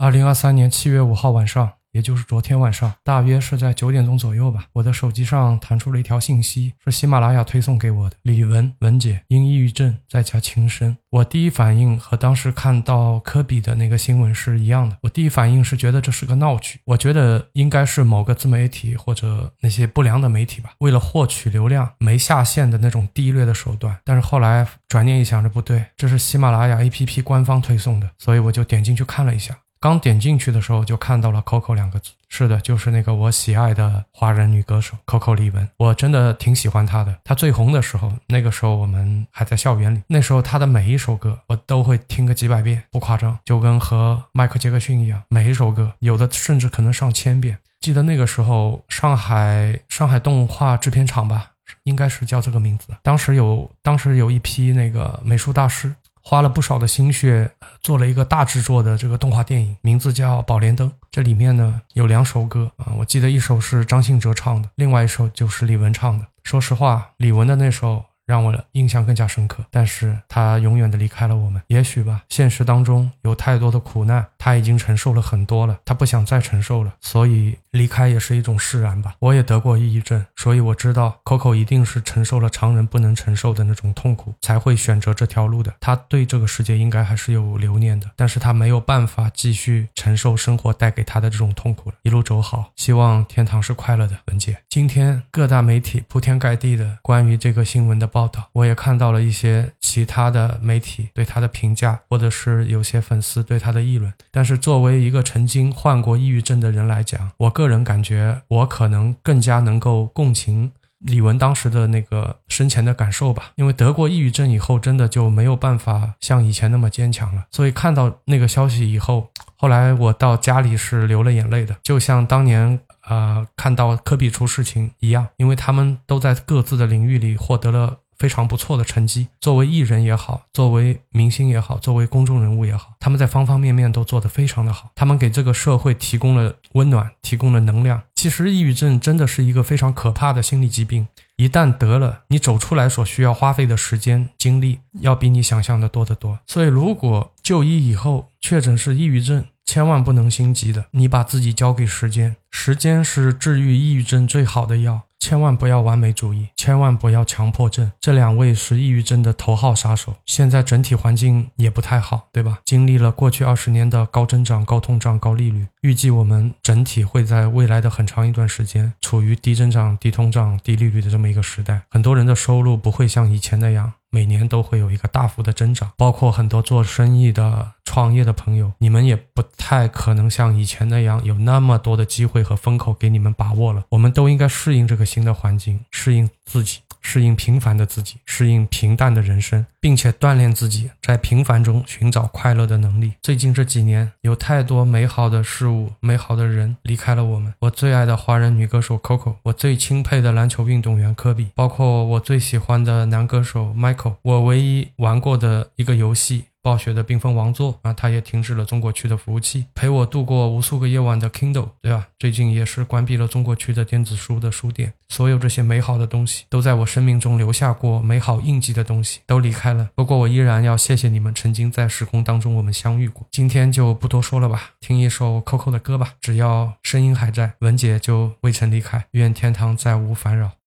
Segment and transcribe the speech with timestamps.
[0.00, 1.72] 二零二三年七月五号晚上。
[1.92, 8.14] 也就是昨天晚上，大约是在九点钟左右吧，我的手机上弹出了一条信息，是喜马拉雅推送给我的。
[8.22, 10.96] 李玟文姐因抑郁症在家轻生。
[11.10, 23.98] 我第一反应和当时看到科比的那个新闻是一样的，我第一反应是觉得这是个闹剧，我觉得应该是某个自媒体或者那些不良的媒体吧，为了获取流量没下线的那种低劣的手段。
[24.04, 29.58] 但是后来转念一想，这不对，这是喜马拉雅 APP 官方推送的，所以我就点进去看了一下。
[29.82, 32.10] 刚点进去的时候，就看到了 Coco 两个字。
[32.28, 35.66] 是的，就是那个我喜爱的华人女歌手 Coco 李玟。
[35.78, 37.18] 我真的挺喜欢她的。
[37.24, 47.56] 她最红的时候，那个时候我们还在校园里，那时候她的每一首歌我都会听个几百遍，不夸张，就跟和迈克杰克逊一样，每一首歌有的甚至可能上千遍。
[47.80, 51.52] 记得那个时候，上海上海动画制片厂吧，
[51.84, 52.88] 应该是叫这个名字。
[53.02, 55.94] 当时有当时有一批那个美术大师。
[56.30, 57.50] 花了不少的心血，
[57.82, 60.88] 做了一个大制作的这个动画电影，名字叫《宝莲灯》。
[61.10, 66.24] 这里面呢有两首歌啊，我记得一首是张信哲唱的，另外一首就是李玟唱的。
[66.44, 68.04] 说实话，李玟的那首。
[68.26, 71.60] 让我印象更加深刻，但是她永远的离开了我们。
[71.66, 79.14] 也许吧，现实当中有太多的苦难，她已经承受了很多了，她不想再承受了，所以离开也是一种释然吧。
[79.18, 85.74] 我也得过抑郁症，所以我知道 Coco 一定是承受了常人不能承受的那种痛苦，才会选择这条路的。
[85.80, 91.96] 他对这个世界应该还是有留念的，但是他没有办法继续承受生活带给他的这种痛苦了。
[92.02, 94.56] 一路走好，希望天堂是快乐的，文姐。
[94.68, 98.30] 今天各大媒体铺天盖地的关于这个新闻的报。
[98.30, 104.12] 道，我也看到了一些其他的媒体对他的评价，或者是有些粉丝对他的议论。
[104.30, 113.52] 但是作为一个曾经患过抑郁症的人来讲，我个人感觉我可能更加能够共情李玟当时的那个生前的感受吧。
[113.54, 117.44] 因为得过抑郁症以后，真的就没有办法像以前那么坚强了。
[117.50, 122.80] 所以看到那个消息以后，后来我到家里是流了眼泪的，就像当年。
[123.08, 129.28] 呃，看到科比出事情一样，因为他们都在各自的领域里获得了非常不错的成绩。
[129.40, 134.90] 作为艺人也好，作为明星也好，作为公众人物也好，他们在方方面面都做得非常的好。
[134.94, 138.02] 他们给这个社会提供了温暖，提供了能量。
[138.14, 141.08] 其实，抑郁症真的是一个非常可怕的心理疾病。
[141.36, 146.38] 一旦得了，你走出来所需要花费的时间精力，要比你想象的多得多。
[146.46, 155.00] 所以，如果就医以后确诊是抑郁症，千万不能心急的，你把自己交给时间，时间是治愈抑郁症最好的药。
[155.20, 160.16] 千万不要完美主义，千万不要强迫症，这两位是抑郁症的头号杀手。
[160.24, 162.60] 现在整体环境也不太好，对吧？
[162.64, 171.82] 经历了过去二十年的高增长、高通胀、高利率，预计我们整体会在未来的很长一段时间处于低增长、低通胀、低利率的这么一个时代。
[171.90, 173.92] 很多人的收入不会像以前那样。
[174.12, 183.82] 每年都会有一个大幅的增长，包括很多做生意的、创业的朋友，你们也不太可能像以前那样有那么多的机会和风口给你们把握了。
[183.88, 186.78] 我们都应该适应这个新的环境，适应自己。
[187.02, 193.14] 适应平凡的自己，适应平淡的人生，并且锻炼自己在平凡中寻找快乐的能力。
[193.22, 197.54] 最近这几年，有太多美好的事物、美好的人离开了我们。
[197.60, 206.44] 我最爱的华人女歌手 Coco，我最钦佩的篮球运动员科比，包括我最喜欢的男歌手 Michael，我唯一玩过的一个游戏。
[206.62, 209.64] 暴雪的冰封王座啊，它也停止了中国区的服务器。
[209.74, 212.08] 陪我度过无数个夜晚的 Kindle，对吧？
[212.18, 214.92] 最近也是关闭了中国区的电子书的书店。
[215.08, 219.88] 所有这些美好的东西，都在我生命中留下过美好印记的东西，都离开了。
[219.94, 223.26] 不过我依然要谢谢你们，曾经在时空当中我们相遇过。
[223.30, 226.14] 今天就不多说了吧，听一首 Coco 的歌吧。
[226.20, 229.04] 只要声音还在，文姐就未曾离开。
[229.12, 230.59] 愿天堂再无烦扰。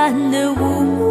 [0.00, 1.09] 打湿孤单的雾。